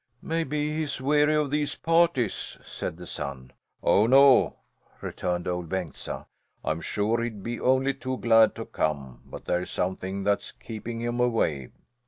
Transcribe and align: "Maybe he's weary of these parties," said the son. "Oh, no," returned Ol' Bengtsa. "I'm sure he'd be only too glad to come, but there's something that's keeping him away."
"Maybe 0.23 0.75
he's 0.77 0.99
weary 0.99 1.35
of 1.35 1.51
these 1.51 1.75
parties," 1.75 2.57
said 2.63 2.97
the 2.97 3.05
son. 3.05 3.51
"Oh, 3.83 4.07
no," 4.07 4.55
returned 4.99 5.47
Ol' 5.47 5.61
Bengtsa. 5.63 6.25
"I'm 6.65 6.81
sure 6.81 7.21
he'd 7.21 7.43
be 7.43 7.59
only 7.59 7.93
too 7.93 8.17
glad 8.17 8.55
to 8.55 8.65
come, 8.65 9.21
but 9.27 9.45
there's 9.45 9.69
something 9.69 10.23
that's 10.23 10.53
keeping 10.53 11.01
him 11.01 11.19
away." 11.19 11.69